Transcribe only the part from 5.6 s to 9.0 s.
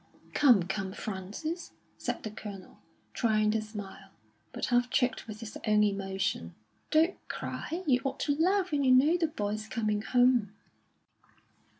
own emotion, "don't cry! You ought to laugh when you